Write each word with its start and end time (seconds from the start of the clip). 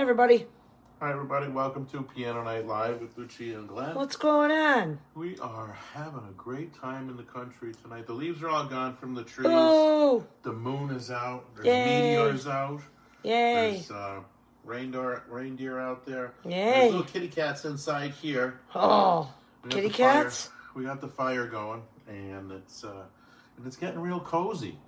everybody. 0.00 0.46
Hi, 1.00 1.12
everybody. 1.12 1.48
Welcome 1.48 1.86
to 1.86 2.02
Piano 2.02 2.42
Night 2.42 2.66
Live 2.66 3.00
with 3.00 3.16
Lucia 3.18 3.58
and 3.58 3.68
Glenn. 3.68 3.94
What's 3.94 4.16
going 4.16 4.50
on? 4.50 4.98
We 5.14 5.38
are 5.38 5.76
having 5.92 6.20
a 6.28 6.32
great 6.36 6.74
time 6.74 7.10
in 7.10 7.16
the 7.16 7.22
country 7.22 7.72
tonight. 7.82 8.06
The 8.06 8.14
leaves 8.14 8.42
are 8.42 8.48
all 8.48 8.64
gone 8.66 8.96
from 8.96 9.14
the 9.14 9.22
trees. 9.22 9.46
Oh, 9.50 10.24
The 10.42 10.52
moon 10.52 10.90
is 10.90 11.10
out. 11.10 11.44
There's 11.54 11.66
Yay. 11.66 12.16
meteors 12.16 12.46
out. 12.46 12.80
yay. 13.22 13.72
There's 13.74 13.90
uh, 13.90 14.20
reindeer, 14.64 15.22
reindeer 15.28 15.78
out 15.78 16.06
there. 16.06 16.32
Yay. 16.44 16.50
There's 16.50 16.92
little 16.92 17.04
kitty 17.06 17.28
cats 17.28 17.64
inside 17.66 18.12
here. 18.12 18.60
Oh, 18.74 19.30
kitty 19.68 19.88
the 19.88 19.94
fire- 19.94 20.24
cats? 20.24 20.50
We 20.74 20.84
got 20.84 21.00
the 21.00 21.08
fire 21.08 21.46
going, 21.46 21.82
and 22.08 22.52
it's 22.52 22.84
uh, 22.84 23.04
and 23.56 23.66
it's 23.66 23.76
getting 23.76 23.98
real 24.00 24.20
cozy. 24.20 24.78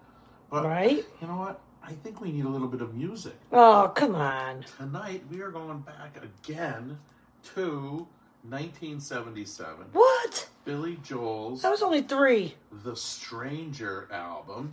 But 0.51 0.65
Right? 0.65 1.05
you 1.21 1.27
know 1.29 1.37
what? 1.39 1.61
I 1.89 1.93
think 1.93 2.21
we 2.21 2.31
need 2.31 2.45
a 2.45 2.49
little 2.51 2.69
bit 2.69 2.83
of 2.83 2.95
music. 2.95 3.33
Oh, 3.51 3.91
come 3.95 4.15
on. 4.15 4.63
Tonight 4.77 5.23
we 5.31 5.41
are 5.41 5.51
going 5.51 5.81
back 5.81 6.23
again 6.23 6.99
to 7.55 8.07
1977. 8.43 9.87
What? 9.93 10.49
Billy 10.67 10.99
Joel's 11.03 11.63
That 11.63 11.71
was 11.71 11.83
only 11.83 12.03
three. 12.03 12.57
The 12.85 12.95
Stranger 12.95 14.07
album. 14.13 14.73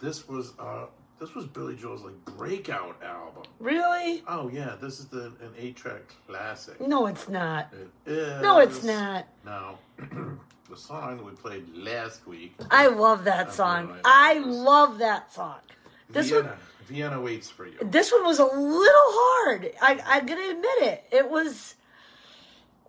This 0.00 0.26
was 0.26 0.54
uh 0.58 0.86
this 1.20 1.36
was 1.36 1.46
Billy 1.46 1.76
Joel's 1.76 2.02
like 2.02 2.24
breakout 2.24 3.00
album. 3.00 3.44
Really? 3.60 4.24
Oh 4.26 4.50
yeah, 4.52 4.74
this 4.80 4.98
is 4.98 5.06
the 5.06 5.26
an 5.26 5.52
eight 5.56 5.76
track 5.76 6.02
classic. 6.26 6.80
No, 6.80 7.06
it's 7.06 7.28
not. 7.28 7.72
It 7.72 8.10
is. 8.10 8.42
No, 8.42 8.58
it's 8.58 8.82
not. 8.82 9.24
No. 9.44 9.78
the 10.68 10.76
song 10.76 11.24
we 11.24 11.30
played 11.30 11.68
last 11.76 12.26
week. 12.26 12.54
I 12.72 12.88
love 12.88 13.22
that 13.22 13.52
song. 13.52 14.00
I 14.04 14.40
love 14.40 14.98
that 14.98 15.32
song. 15.32 15.58
This 16.12 16.30
Vienna. 16.30 16.48
one, 16.48 16.56
Vienna 16.86 17.20
waits 17.20 17.48
for 17.48 17.66
you. 17.66 17.78
this 17.82 18.10
one 18.12 18.24
was 18.24 18.38
a 18.38 18.44
little 18.44 18.90
hard. 18.92 19.70
I, 19.80 20.00
I'm 20.06 20.26
gonna 20.26 20.50
admit 20.50 20.82
it. 20.82 21.04
It 21.12 21.30
was. 21.30 21.74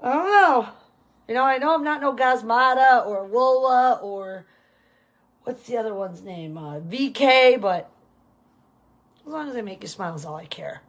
I 0.02 0.12
don't 0.14 0.26
know. 0.26 0.70
You 1.28 1.36
know, 1.36 1.44
I 1.44 1.58
know 1.60 1.74
I'm 1.76 1.84
not 1.84 2.02
no 2.02 2.16
Gazmata 2.16 3.06
or 3.06 3.28
Wola 3.28 4.02
or 4.02 4.46
what's 5.44 5.64
the 5.68 5.78
other 5.78 5.94
one's 5.94 6.22
name? 6.24 6.58
Uh, 6.58 6.80
VK, 6.80 7.62
but 7.62 7.90
as 9.26 9.32
long 9.32 9.48
as 9.48 9.56
I 9.56 9.62
make 9.62 9.82
you 9.84 9.88
smile 9.88 10.16
is 10.16 10.26
all 10.26 10.36
I 10.36 10.46
care. 10.46 10.82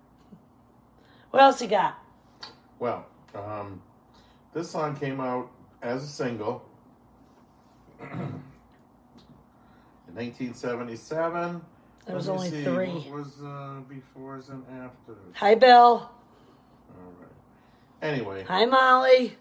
What 1.30 1.42
else 1.42 1.60
you 1.62 1.68
got? 1.68 1.98
Well, 2.78 3.06
um, 3.34 3.80
this 4.52 4.70
song 4.70 4.96
came 4.96 5.20
out 5.20 5.50
as 5.82 6.02
a 6.02 6.08
single 6.08 6.64
in 8.00 8.42
1977. 10.14 11.60
There 12.06 12.16
was 12.16 12.28
only 12.28 12.50
see, 12.50 12.64
three. 12.64 12.88
What 12.88 13.10
was 13.10 13.32
uh, 13.40 13.80
befores 13.88 14.50
and 14.50 14.64
afters? 14.68 15.16
Hi, 15.34 15.54
Bill. 15.54 16.10
All 16.10 17.12
right. 17.20 17.30
Anyway, 18.02 18.44
Hi, 18.48 18.64
Molly. 18.64 19.36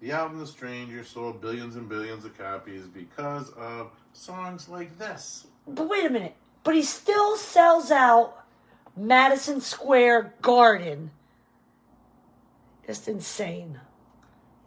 the 0.00 0.12
album 0.12 0.38
"The 0.38 0.46
Stranger" 0.46 1.04
sold 1.04 1.40
billions 1.40 1.76
and 1.76 1.88
billions 1.88 2.24
of 2.24 2.36
copies 2.36 2.84
because 2.86 3.50
of 3.50 3.90
songs 4.14 4.68
like 4.68 4.98
this. 4.98 5.46
But 5.66 5.88
wait 5.88 6.06
a 6.06 6.10
minute. 6.10 6.34
But 6.64 6.74
he 6.74 6.82
still 6.82 7.36
sells 7.36 7.90
out 7.90 8.44
Madison 8.96 9.60
Square 9.60 10.34
Garden. 10.40 11.10
Just 12.86 13.06
insane. 13.08 13.80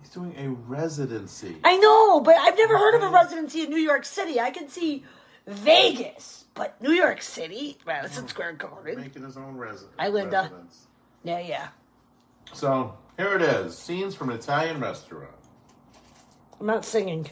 He's 0.02 0.09
doing 0.09 0.36
a 0.38 0.50
residency. 0.50 1.58
I 1.64 1.78
know, 1.78 2.20
but 2.20 2.36
I've 2.36 2.58
never 2.58 2.78
heard 2.78 2.96
of 2.96 3.03
a 3.03 3.09
residency 3.09 3.64
in 3.64 3.70
New 3.70 3.78
York 3.78 4.06
City. 4.06 4.40
I 4.40 4.52
can 4.52 4.70
see 4.70 5.03
Vegas, 5.48 6.46
but 6.54 6.82
New 6.82 6.92
York 6.92 7.22
City, 7.22 7.78
Madison 7.86 8.28
Square 8.28 8.54
Garden. 8.54 9.00
Making 9.02 9.24
his 9.24 9.38
own 9.38 9.56
resi- 9.58 9.86
Hi, 10.00 10.08
Linda. 10.08 10.42
residence. 10.44 10.88
Yeah, 11.24 11.40
yeah. 11.40 11.68
So 12.54 12.96
here 13.18 13.36
it 13.36 13.42
is: 13.42 13.78
scenes 13.78 14.16
from 14.16 14.30
an 14.30 14.38
Italian 14.38 14.80
restaurant. 14.80 15.31
I'm 16.59 16.66
not 16.68 16.86
singing. 16.86 17.30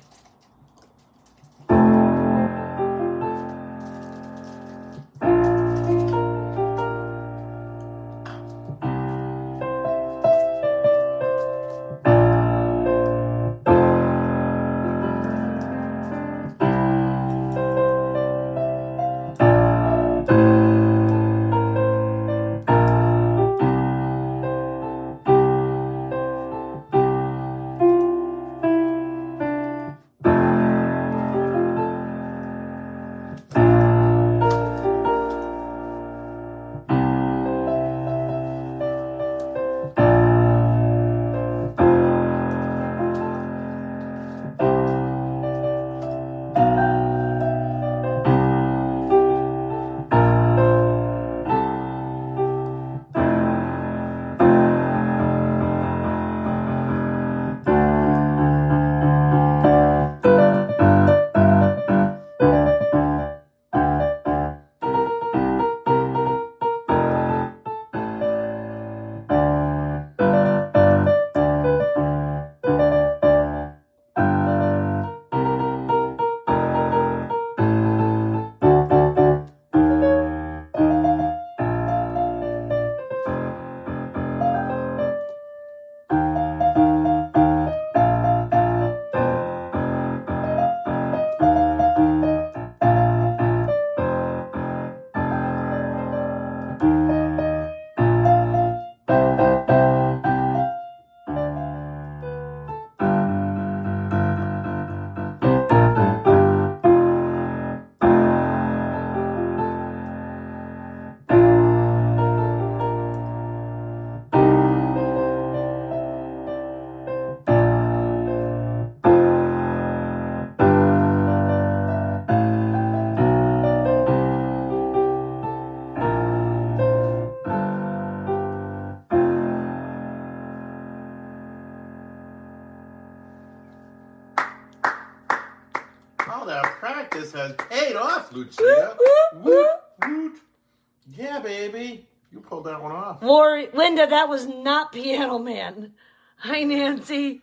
Linda, 144.03 144.15
that 144.15 144.27
was 144.29 144.45
not 144.47 144.91
Piano 144.91 145.39
Man. 145.39 145.93
Hi, 146.37 146.63
Nancy. 146.63 147.41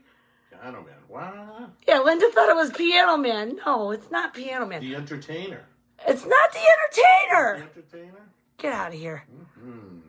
Piano 0.51 0.83
Man. 0.83 0.95
Wow. 1.09 1.71
Yeah, 1.89 2.01
Linda 2.01 2.31
thought 2.33 2.51
it 2.51 2.57
was 2.57 2.71
Piano 2.71 3.17
Man. 3.17 3.59
No, 3.65 3.93
it's 3.93 4.11
not 4.11 4.35
Piano 4.35 4.67
Man. 4.67 4.83
The 4.83 4.95
entertainer. 4.95 5.63
It's 6.07 6.27
not 6.27 6.53
the 6.53 6.59
The 6.59 7.37
entertainer. 7.39 7.71
entertainer? 7.75 8.21
Get 8.59 8.73
out 8.75 8.89
of 8.93 8.99
here. 9.01 9.25
Hmm. 9.59 10.01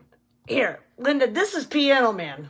Here, 0.45 0.79
Linda, 0.97 1.27
this 1.31 1.53
is 1.55 1.65
Piano 1.65 2.11
Man. 2.11 2.49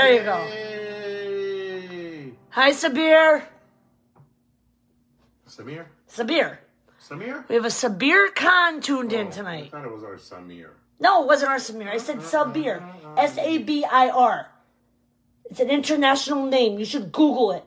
There 0.00 0.14
you 0.14 0.22
go. 0.22 0.38
Hi, 2.50 2.70
Sabir. 2.70 3.42
Samir? 5.46 5.84
Sabir. 6.08 6.56
Samir? 6.98 7.46
We 7.50 7.54
have 7.56 7.66
a 7.66 7.68
Sabir 7.68 8.34
Khan 8.34 8.80
tuned 8.80 9.12
in 9.12 9.26
Oh, 9.26 9.30
tonight. 9.30 9.64
I 9.66 9.68
thought 9.68 9.84
it 9.84 9.92
was 9.92 10.02
our 10.02 10.16
Samir. 10.16 10.70
No, 11.00 11.22
it 11.22 11.26
wasn't 11.26 11.50
our 11.50 11.58
Samir. 11.58 11.88
I 11.90 11.98
said 11.98 12.20
Sabir. 12.20 12.82
S 13.18 13.36
A 13.36 13.58
B 13.58 13.84
I 13.84 14.08
R. 14.08 14.48
It's 15.50 15.60
an 15.60 15.68
international 15.68 16.46
name. 16.46 16.78
You 16.78 16.86
should 16.86 17.12
Google 17.12 17.52
it. 17.52 17.64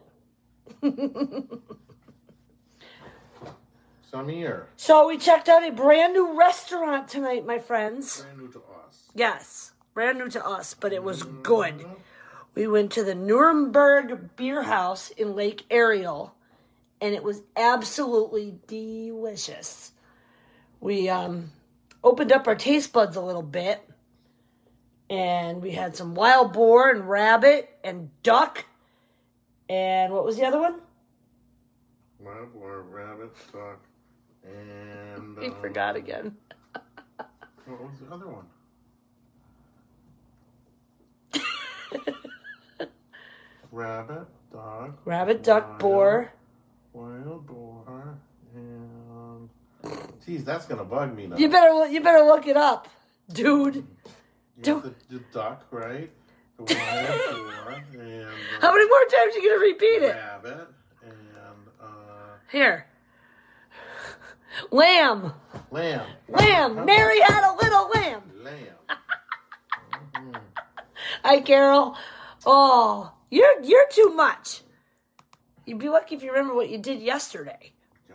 Samir. 4.12 4.64
So 4.76 5.08
we 5.08 5.20
checked 5.20 5.50
out 5.50 5.64
a 5.64 5.72
brand 5.72 6.14
new 6.14 6.36
restaurant 6.36 7.08
tonight, 7.10 7.46
my 7.46 7.60
friends. 7.60 8.22
Brand 8.24 8.40
new 8.40 8.48
to 8.54 8.60
us. 8.88 9.12
Yes, 9.14 9.74
brand 9.94 10.18
new 10.18 10.30
to 10.30 10.44
us, 10.44 10.74
but 10.74 10.94
it 10.94 11.04
was 11.04 11.22
good. 11.22 11.78
Mm-hmm. 11.78 11.94
We 12.56 12.68
went 12.68 12.92
to 12.94 13.04
the 13.04 13.16
Nuremberg 13.16 14.36
Beer 14.36 14.62
House 14.62 15.10
in 15.10 15.36
Lake 15.36 15.64
Ariel, 15.72 16.36
and 17.02 17.16
it 17.16 17.24
was 17.24 17.42
absolutely 17.56 18.56
delicious. 18.68 19.92
We 20.80 21.10
um, 21.10 21.52
opened 22.04 22.32
up 22.32 22.48
our 22.48 22.56
taste 22.56 22.94
buds 22.94 23.16
a 23.16 23.22
little 23.22 23.42
bit, 23.42 23.82
and 25.10 25.64
we 25.64 25.72
had 25.72 25.96
some 25.96 26.14
wild 26.14 26.54
boar 26.54 26.92
and 26.92 27.10
rabbit 27.10 27.76
and 27.84 28.12
duck, 28.22 28.66
and 29.68 30.14
what 30.14 30.24
was 30.24 30.38
the 30.38 30.46
other 30.46 30.60
one? 30.60 30.76
Wild 32.20 32.54
boar, 32.54 32.84
rabbit, 32.84 33.36
duck, 33.52 33.80
and. 34.44 35.38
We 35.38 35.48
um, 35.48 35.56
forgot 35.60 35.96
again. 35.96 36.38
What 37.66 37.82
was 37.82 38.00
the 38.00 38.14
other 38.14 38.28
one? 38.28 38.46
Rabbit, 43.78 44.28
duck, 44.52 44.92
Rabbit, 45.06 45.44
duck, 45.44 45.80
boar. 45.80 46.32
wild 46.94 47.46
boar, 47.48 48.18
and. 48.56 49.50
Geez, 50.26 50.46
that's 50.46 50.66
gonna 50.66 50.86
bug 50.86 51.16
me 51.16 51.28
now. 51.28 51.36
You 51.38 51.50
better 51.50 51.88
you 51.88 52.00
better 52.02 52.24
look 52.24 52.48
it 52.48 52.56
up, 52.56 52.88
dude. 53.32 53.86
You 54.64 54.80
the, 54.82 54.94
the 55.10 55.20
duck, 55.34 55.66
right? 55.72 56.10
The 56.58 56.64
wild 56.64 57.46
boar, 57.46 57.74
and. 57.94 58.24
uh, 58.24 58.62
How 58.62 58.72
many 58.72 58.88
more 58.88 59.06
times 59.12 59.36
are 59.36 59.40
you 59.40 59.50
gonna 59.50 59.62
repeat 59.62 60.04
it? 60.04 60.16
Rabbit, 60.16 60.68
and. 61.04 61.68
Uh, 61.82 61.86
Here. 62.52 62.86
Lamb. 64.70 65.34
lamb. 65.72 66.06
Lamb. 66.30 66.86
Mary 66.86 67.20
had 67.22 67.44
a 67.52 67.56
little 67.56 67.90
lamb. 67.90 68.22
Lamb. 68.44 68.78
Hi, 71.24 71.42
Carol. 71.42 71.98
Oh, 72.46 73.12
you're 73.36 73.62
you're 73.64 73.88
too 73.90 74.10
much. 74.16 74.62
You'd 75.66 75.80
be 75.80 75.90
lucky 75.90 76.16
if 76.16 76.24
you 76.24 76.32
remember 76.32 76.54
what 76.54 76.70
you 76.70 76.78
did 76.78 77.02
yesterday. 77.02 77.72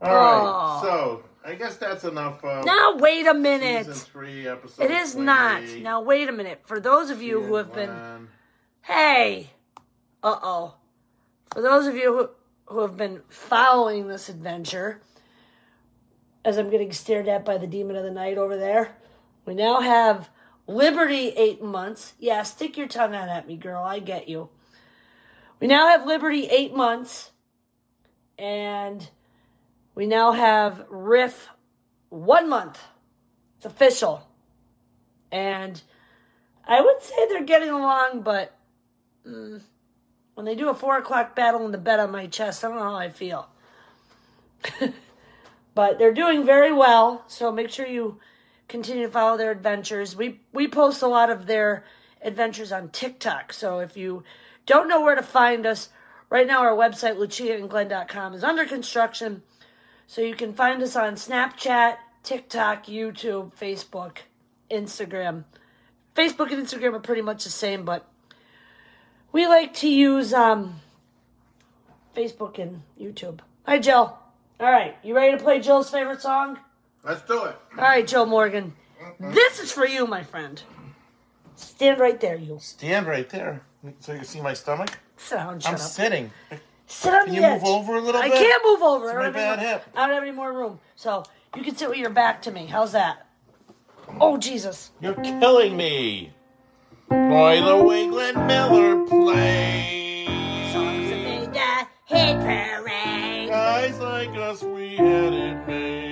All 0.00 0.08
right, 0.08 0.42
Oh. 0.44 0.80
so 0.82 1.24
I 1.44 1.54
guess 1.54 1.76
that's 1.76 2.04
enough 2.04 2.44
of 2.44 2.64
Now 2.64 2.96
wait 2.96 3.26
a 3.26 3.34
minute. 3.34 3.86
season 3.86 4.06
three, 4.12 4.48
episode. 4.48 4.84
It 4.84 4.90
is 4.90 5.14
not. 5.14 5.62
Now 5.80 6.00
wait 6.00 6.28
a 6.28 6.32
minute. 6.32 6.62
For 6.64 6.80
those 6.80 7.10
of 7.10 7.22
you 7.22 7.42
who 7.42 7.54
have 7.56 7.72
been 7.72 8.28
Hey. 8.82 9.50
Uh 10.22 10.38
oh. 10.42 10.74
For 11.52 11.60
those 11.62 11.86
of 11.86 11.94
you 11.94 12.16
who, 12.16 12.30
who 12.74 12.80
have 12.80 12.96
been 12.96 13.22
following 13.28 14.08
this 14.08 14.28
adventure, 14.28 15.00
as 16.44 16.56
I'm 16.58 16.70
getting 16.70 16.92
stared 16.92 17.28
at 17.28 17.44
by 17.44 17.58
the 17.58 17.66
demon 17.66 17.94
of 17.96 18.04
the 18.04 18.10
night 18.10 18.38
over 18.38 18.56
there, 18.56 18.96
we 19.44 19.54
now 19.54 19.80
have 19.80 20.30
Liberty 20.72 21.28
eight 21.28 21.62
months. 21.62 22.14
Yeah, 22.18 22.42
stick 22.42 22.76
your 22.76 22.88
tongue 22.88 23.14
out 23.14 23.28
at 23.28 23.46
me, 23.46 23.56
girl. 23.56 23.82
I 23.82 23.98
get 23.98 24.28
you. 24.28 24.48
We 25.60 25.66
now 25.66 25.88
have 25.88 26.06
Liberty 26.06 26.46
eight 26.46 26.74
months, 26.74 27.30
and 28.38 29.08
we 29.94 30.06
now 30.06 30.32
have 30.32 30.84
Riff 30.88 31.50
one 32.08 32.48
month. 32.48 32.80
It's 33.56 33.66
official. 33.66 34.26
And 35.30 35.80
I 36.66 36.80
would 36.80 37.02
say 37.02 37.28
they're 37.28 37.44
getting 37.44 37.70
along, 37.70 38.22
but 38.22 38.56
mm, 39.26 39.62
when 40.34 40.46
they 40.46 40.54
do 40.54 40.68
a 40.68 40.74
four 40.74 40.98
o'clock 40.98 41.34
battle 41.34 41.64
in 41.64 41.72
the 41.72 41.78
bed 41.78 42.00
on 42.00 42.10
my 42.10 42.26
chest, 42.26 42.64
I 42.64 42.68
don't 42.68 42.76
know 42.76 42.84
how 42.84 42.96
I 42.96 43.10
feel. 43.10 43.48
but 45.74 45.98
they're 45.98 46.12
doing 46.12 46.44
very 46.44 46.72
well, 46.72 47.24
so 47.26 47.52
make 47.52 47.70
sure 47.70 47.86
you 47.86 48.18
continue 48.68 49.06
to 49.06 49.12
follow 49.12 49.36
their 49.36 49.50
adventures. 49.50 50.16
We 50.16 50.40
we 50.52 50.68
post 50.68 51.02
a 51.02 51.08
lot 51.08 51.30
of 51.30 51.46
their 51.46 51.84
adventures 52.22 52.72
on 52.72 52.88
TikTok, 52.90 53.52
so 53.52 53.80
if 53.80 53.96
you 53.96 54.24
don't 54.66 54.88
know 54.88 55.02
where 55.02 55.14
to 55.14 55.22
find 55.22 55.66
us, 55.66 55.88
right 56.30 56.46
now 56.46 56.60
our 56.60 56.76
website 56.76 57.16
luciaandglenn.com 57.16 58.34
is 58.34 58.44
under 58.44 58.64
construction, 58.64 59.42
so 60.06 60.20
you 60.20 60.34
can 60.34 60.54
find 60.54 60.82
us 60.82 60.96
on 60.96 61.14
Snapchat, 61.14 61.96
TikTok, 62.22 62.86
YouTube, 62.86 63.52
Facebook, 63.54 64.18
Instagram. 64.70 65.44
Facebook 66.14 66.52
and 66.52 66.66
Instagram 66.66 66.94
are 66.94 67.00
pretty 67.00 67.22
much 67.22 67.44
the 67.44 67.50
same, 67.50 67.84
but 67.84 68.06
we 69.32 69.46
like 69.46 69.74
to 69.74 69.88
use 69.88 70.34
um, 70.34 70.80
Facebook 72.14 72.58
and 72.58 72.82
YouTube. 73.00 73.40
Hi, 73.64 73.78
Jill. 73.78 74.18
All 74.60 74.70
right, 74.70 74.96
you 75.02 75.14
ready 75.16 75.36
to 75.36 75.42
play 75.42 75.58
Jill's 75.60 75.90
favorite 75.90 76.20
song? 76.20 76.58
Let's 77.04 77.22
do 77.22 77.44
it. 77.44 77.56
All 77.76 77.82
right, 77.84 78.06
Joe 78.06 78.24
Morgan. 78.24 78.72
Mm-hmm. 79.02 79.32
This 79.32 79.58
is 79.60 79.72
for 79.72 79.86
you, 79.86 80.06
my 80.06 80.22
friend. 80.22 80.62
Stand 81.56 82.00
right 82.00 82.20
there, 82.20 82.36
you. 82.36 82.58
Stand 82.60 83.06
right 83.06 83.28
there, 83.28 83.62
so 84.00 84.12
you 84.12 84.18
can 84.18 84.26
see 84.26 84.40
my 84.40 84.54
stomach. 84.54 84.98
Sit 85.16 85.36
down, 85.36 85.60
shut 85.60 85.68
I'm 85.68 85.74
up. 85.74 85.80
sitting. 85.80 86.30
Sit 86.86 87.12
on 87.14 87.24
Can 87.26 87.34
the 87.34 87.40
you 87.40 87.42
edge. 87.46 87.60
move 87.62 87.68
over 87.70 87.96
a 87.96 88.00
little 88.00 88.20
I 88.20 88.28
bit? 88.28 88.38
can't 88.38 88.62
move 88.64 88.82
over. 88.82 89.06
It's 89.10 89.14
I 89.14 89.18
my 89.18 89.24
don't 89.24 89.34
have 89.34 89.34
bad 89.34 89.58
any 89.58 89.66
more- 89.66 89.72
hip. 89.72 89.84
I 89.96 90.06
don't 90.06 90.14
have 90.14 90.22
any 90.22 90.32
more 90.32 90.52
room, 90.52 90.80
so 90.96 91.24
you 91.56 91.62
can 91.62 91.76
sit 91.76 91.88
with 91.88 91.98
your 91.98 92.10
back 92.10 92.42
to 92.42 92.50
me. 92.50 92.66
How's 92.66 92.92
that? 92.92 93.26
Oh 94.20 94.36
Jesus! 94.36 94.90
You're 95.00 95.14
killing 95.14 95.76
me. 95.76 96.32
Play 97.08 97.60
the 97.62 97.76
way 97.84 98.08
Glenn 98.08 98.46
Miller 98.46 99.06
plays. 99.06 100.72
Songs 100.72 101.10
made 101.10 101.52
the 101.52 101.86
hit 102.06 102.36
parade. 102.40 103.48
Guys 103.48 103.98
like 104.00 104.30
us, 104.36 104.62
we 104.62 104.96
had 104.96 105.32
it 105.32 105.66
made. 105.68 106.11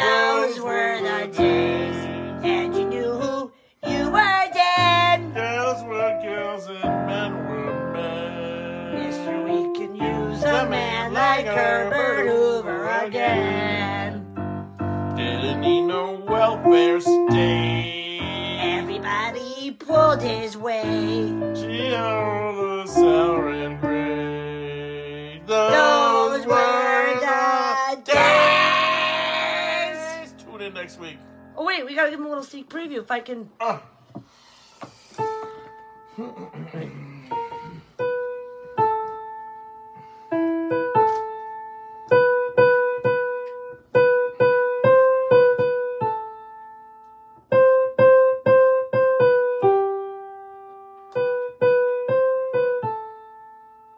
Those 0.00 0.60
were 0.60 0.98
the 1.02 1.26
days, 1.36 1.96
and 2.42 2.74
you 2.74 2.84
knew 2.86 3.12
who 3.12 3.52
you 3.86 4.10
were 4.10 4.48
then. 4.54 5.32
Girls 5.34 5.82
were 5.84 6.18
girls 6.22 6.66
and 6.66 7.06
men 7.06 7.32
were 7.46 7.92
men. 7.92 8.94
Mister, 8.94 9.42
we 9.44 9.72
can 9.78 9.94
use 9.94 10.42
a 10.42 10.66
man 10.66 11.12
like 11.12 11.44
Herbert 11.44 12.26
Hoover 12.28 12.88
again. 13.04 14.24
Didn't 15.16 15.60
need 15.60 15.82
no 15.82 16.24
welfare 16.26 17.00
state. 17.00 18.20
Everybody 18.62 19.72
pulled 19.72 20.22
his 20.22 20.56
weight. 20.56 21.36
Next 30.90 31.00
week. 31.00 31.18
Oh 31.56 31.64
wait, 31.64 31.84
we 31.86 31.94
gotta 31.94 32.10
give 32.10 32.18
him 32.18 32.26
a 32.26 32.28
little 32.28 32.42
sneak 32.44 32.68
preview. 32.68 32.98
If 32.98 33.10
I 33.10 33.20
can, 33.20 33.48
Ah. 33.60 33.82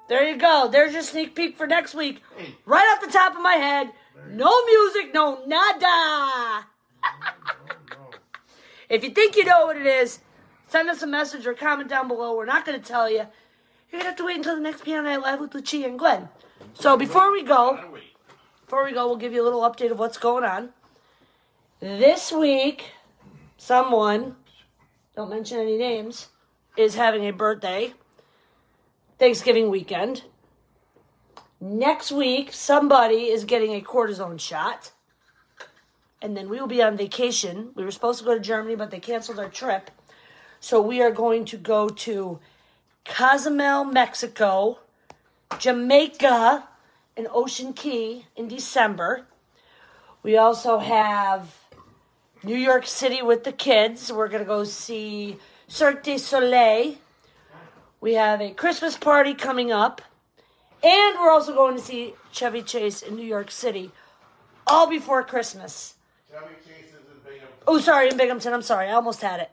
there 0.09 0.29
you 0.29 0.37
go. 0.37 0.69
There's 0.71 0.93
your 0.93 1.03
sneak 1.03 1.35
peek 1.35 1.57
for 1.57 1.67
next 1.67 1.95
week. 1.95 2.21
Right 2.67 2.85
off 2.95 3.01
the 3.05 3.11
top 3.11 3.35
of 3.35 3.41
my 3.41 3.55
head. 3.55 3.93
No 4.29 4.65
music, 4.67 5.15
no 5.15 5.43
nada. 5.47 6.67
If 8.93 9.03
you 9.03 9.09
think 9.09 9.37
you 9.37 9.47
know 9.47 9.65
what 9.65 9.79
it 9.79 9.87
is, 9.87 10.19
send 10.69 10.91
us 10.91 11.03
a 11.03 11.07
message 11.07 11.47
or 11.47 11.55
comment 11.55 11.89
down 11.89 12.09
below. 12.09 12.37
We're 12.37 12.45
not 12.45 12.67
going 12.67 12.79
to 12.79 12.87
tell 12.87 13.09
you. 13.09 13.27
You're 13.91 14.01
going 14.01 14.03
to 14.03 14.09
have 14.09 14.17
to 14.17 14.27
wait 14.27 14.37
until 14.37 14.55
the 14.55 14.61
next 14.61 14.85
Piano 14.85 15.09
Night 15.09 15.23
Live 15.23 15.41
with 15.41 15.55
Lucia 15.55 15.87
and 15.87 15.99
Glenn. 15.99 16.29
So 16.75 16.99
before 16.99 17.33
we 17.33 17.43
go, 17.43 17.81
before 18.67 18.85
we 18.85 18.93
go, 18.93 19.07
we'll 19.07 19.17
give 19.17 19.33
you 19.33 19.43
a 19.43 19.45
little 19.45 19.63
update 19.63 19.91
of 19.91 19.99
what's 19.99 20.19
going 20.19 20.45
on. 20.45 20.75
This 21.81 22.31
week, 22.31 22.91
someone, 23.57 24.37
don't 25.17 25.31
mention 25.31 25.59
any 25.59 25.79
names, 25.79 26.29
is 26.77 26.95
having 26.95 27.27
a 27.27 27.33
birthday. 27.33 27.95
Thanksgiving 29.19 29.71
weekend. 29.71 30.25
Next 31.63 32.13
week, 32.13 32.53
somebody 32.53 33.31
is 33.31 33.45
getting 33.45 33.75
a 33.75 33.81
cortisone 33.81 34.39
shot. 34.39 34.93
And 36.23 36.37
then 36.37 36.49
we 36.49 36.61
will 36.61 36.69
be 36.69 36.83
on 36.83 36.97
vacation. 36.97 37.71
We 37.75 37.85
were 37.85 37.91
supposed 37.91 38.21
to 38.21 38.25
go 38.25 38.35
to 38.35 38.41
Germany, 38.41 38.77
but 38.77 38.93
they 38.93 39.01
canceled 39.01 39.41
our 39.41 39.49
trip. 39.49 39.91
So 40.61 40.81
we 40.81 41.03
are 41.03 41.11
going 41.11 41.45
to 41.47 41.57
go 41.57 41.89
to 41.89 42.39
Cozumel, 43.05 43.85
Mexico, 43.85 44.79
Jamaica, 45.59 46.69
and 47.17 47.27
Ocean 47.33 47.73
Cay 47.73 48.27
in 48.37 48.47
December. 48.47 49.27
We 50.23 50.37
also 50.37 50.79
have 50.79 51.57
New 52.45 52.57
York 52.57 52.87
City 52.87 53.21
with 53.21 53.43
the 53.43 53.53
kids. 53.53 54.13
We're 54.13 54.29
going 54.29 54.45
to 54.45 54.49
go 54.49 54.63
see 54.63 55.39
Cirque 55.67 56.05
du 56.05 56.19
Soleil. 56.19 56.95
We 58.01 58.15
have 58.15 58.41
a 58.41 58.53
Christmas 58.53 58.97
party 58.97 59.35
coming 59.35 59.73
up. 59.73 60.01
And 60.85 61.19
we're 61.19 61.31
also 61.31 61.55
going 61.55 61.77
to 61.77 61.83
see 61.83 62.15
Chevy 62.31 62.63
Chase 62.63 63.03
in 63.03 63.17
New 63.17 63.27
York 63.27 63.51
City 63.51 63.91
all 64.69 64.89
before 64.89 65.25
Christmas. 65.25 65.95
Chevy 66.33 66.55
Chase 66.67 66.89
is 66.89 66.95
in 66.95 67.19
Binghamton. 67.25 67.59
Oh, 67.67 67.79
sorry, 67.79 68.09
in 68.09 68.17
Binghamton. 68.17 68.53
I'm 68.53 68.63
sorry. 68.63 68.89
I 68.89 68.93
almost 68.93 69.21
had 69.21 69.41
it. 69.41 69.51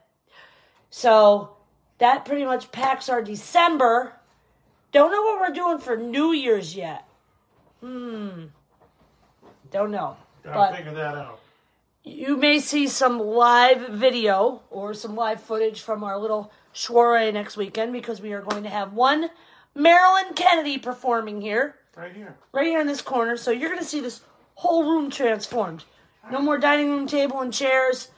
So 0.90 1.56
that 1.98 2.24
pretty 2.24 2.44
much 2.44 2.72
packs 2.72 3.08
our 3.08 3.22
December. 3.22 4.14
Don't 4.92 5.12
know 5.12 5.22
what 5.22 5.40
we're 5.40 5.54
doing 5.54 5.78
for 5.78 5.96
New 5.96 6.32
Year's 6.32 6.74
yet. 6.74 7.04
Hmm. 7.80 8.46
Don't 9.70 9.90
know. 9.90 10.16
Gotta 10.42 10.56
But 10.58 10.76
figure 10.76 10.94
that 10.94 11.14
out. 11.14 11.40
you 12.02 12.36
may 12.36 12.58
see 12.58 12.88
some 12.88 13.18
live 13.20 13.88
video 13.88 14.62
or 14.70 14.94
some 14.94 15.14
live 15.14 15.40
footage 15.42 15.82
from 15.82 16.02
our 16.02 16.18
little 16.18 16.50
soiree 16.72 17.30
next 17.30 17.56
weekend 17.56 17.92
because 17.92 18.20
we 18.20 18.32
are 18.32 18.40
going 18.42 18.62
to 18.64 18.68
have 18.70 18.92
one 18.94 19.30
Marilyn 19.74 20.34
Kennedy 20.34 20.78
performing 20.78 21.40
here, 21.40 21.76
Right 21.96 22.12
here. 22.14 22.36
right 22.52 22.66
here 22.66 22.80
in 22.80 22.86
this 22.88 23.02
corner. 23.02 23.36
So 23.36 23.50
you're 23.52 23.68
going 23.68 23.80
to 23.80 23.86
see 23.86 24.00
this 24.00 24.22
whole 24.56 24.82
room 24.90 25.10
transformed. 25.10 25.84
No 26.30 26.40
more 26.40 26.58
dining 26.58 26.90
room 26.90 27.06
table 27.06 27.40
and 27.40 27.52
chairs. 27.52 28.08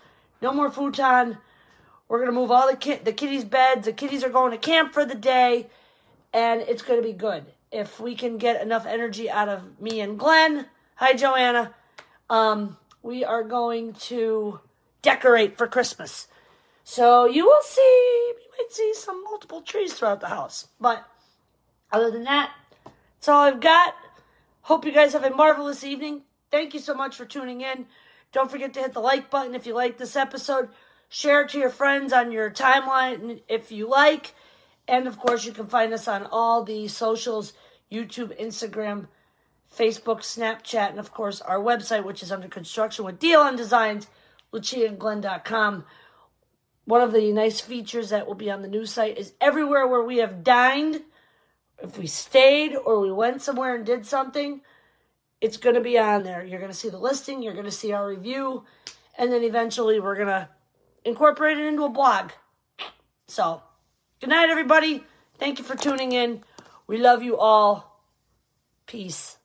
No 0.41 0.53
more 0.53 0.71
futon. 0.71 1.39
We're 2.09 2.19
to 2.27 2.33
move 2.33 2.51
all 2.51 2.71
the 2.71 2.77
kid, 2.77 3.05
the 3.05 3.13
kitties' 3.13 3.45
beds. 3.45 3.87
The 3.87 3.93
kitties 3.93 4.23
are 4.23 4.29
going 4.29 4.51
to 4.51 4.59
camp 4.59 4.93
for 4.93 5.05
the 5.05 5.15
day, 5.15 5.69
and 6.33 6.61
it's 6.61 6.83
to 6.83 7.07
be 7.07 7.15
good. 7.15 7.47
If 7.71 7.99
we 7.99 8.15
can 8.15 8.37
get 8.37 8.61
enough 8.61 8.85
energy 8.85 9.31
out 9.31 9.49
of 9.49 9.81
me 9.81 10.01
and 10.01 10.19
Glenn, 10.19 10.67
hi 10.97 11.15
Joanna, 11.15 11.75
um, 12.29 12.77
we 13.03 13.25
are 13.25 13.43
going 13.43 13.95
to 13.95 14.61
decorate 15.01 15.57
for 15.57 15.67
Christmas. 15.67 16.29
So 16.85 17.25
you 17.25 17.47
will 17.47 17.63
see, 17.63 17.81
you 17.81 18.51
might 18.59 18.71
see 18.71 18.93
some 18.95 19.25
multiple 19.25 19.63
trees 19.63 19.95
throughout 19.95 20.21
the 20.21 20.29
house. 20.29 20.69
But 20.81 21.09
other 21.91 22.11
than 22.11 22.25
that, 22.25 22.53
that's 22.85 23.29
all 23.29 23.43
I've 23.45 23.61
got. 23.61 23.95
Hope 24.63 24.85
you 24.85 24.93
guys 24.93 25.13
have 25.13 25.25
a 25.25 25.31
marvelous 25.31 25.83
evening. 25.83 26.23
Thank 26.53 26.75
you 26.75 26.81
so 26.81 26.95
much 26.95 27.17
for 27.17 27.25
tuning 27.25 27.63
in. 27.63 27.87
Don't 28.31 28.51
forget 28.51 28.75
to 28.75 28.81
hit 28.81 28.93
the 28.93 29.01
like 29.01 29.31
button 29.31 29.55
if 29.55 29.67
you 29.67 29.75
like 29.75 29.97
this 29.97 30.15
episode. 30.15 30.69
Share 31.09 31.43
it 31.43 31.49
to 31.51 31.59
your 31.59 31.71
friends 31.71 32.13
on 32.13 32.31
your 32.31 32.51
timeline 32.51 33.41
if 33.49 33.73
you 33.73 33.89
like. 33.89 34.35
And 34.87 35.07
of 35.07 35.19
course, 35.19 35.47
you 35.47 35.53
can 35.53 35.67
find 35.67 35.95
us 35.95 36.07
on 36.07 36.27
all 36.31 36.63
the 36.63 36.89
socials 36.89 37.55
YouTube, 37.91 38.39
Instagram, 38.39 39.09
Facebook, 39.75 40.21
Snapchat, 40.21 40.91
and 40.91 40.99
of 40.99 41.13
course, 41.13 41.41
our 41.41 41.59
website, 41.59 42.05
which 42.05 42.23
is 42.23 42.31
under 42.31 42.49
construction 42.49 43.05
with 43.07 43.19
DLN 43.19 43.57
Designs, 43.57 44.09
luciaandglenn.com. 44.53 45.85
One 46.85 47.01
of 47.01 47.13
the 47.13 47.33
nice 47.33 47.61
features 47.61 48.11
that 48.11 48.27
will 48.27 48.35
be 48.35 48.51
on 48.51 48.61
the 48.61 48.69
new 48.69 48.85
site 48.85 49.17
is 49.17 49.33
everywhere 49.41 49.87
where 49.87 50.03
we 50.03 50.19
have 50.19 50.45
dined, 50.45 51.03
if 51.83 51.97
we 51.97 52.07
stayed 52.07 52.75
or 52.77 53.01
we 53.01 53.13
went 53.13 53.41
somewhere 53.41 53.75
and 53.75 53.87
did 53.87 54.05
something, 54.05 54.61
it's 55.43 55.57
going 55.57 55.75
to 55.75 55.83
be 55.83 55.99
on 55.99 56.23
there. 56.23 56.45
You're 56.45 56.61
going 56.61 56.71
to 56.71 56.77
see 56.77 56.89
the 56.89 56.99
listing, 56.99 57.43
you're 57.43 57.53
going 57.53 57.67
to 57.67 57.71
see 57.71 57.93
our 57.93 58.09
review, 58.09 58.65
and 59.19 59.31
then 59.31 59.43
eventually 59.43 59.99
we're 59.99 60.15
going 60.15 60.29
to 60.29 60.49
incorporate 61.05 61.59
it 61.59 61.67
into 61.67 61.85
a 61.85 61.89
blog. 61.89 62.31
So, 63.27 63.61
good 64.21 64.31
night, 64.31 64.49
everybody. 64.49 65.05
Thank 65.39 65.59
you 65.59 65.65
for 65.65 65.75
tuning 65.75 66.13
in. 66.13 66.45
We 66.87 66.99
love 66.99 67.25
you 67.25 67.37
all. 67.37 68.01
Peace. 68.87 69.39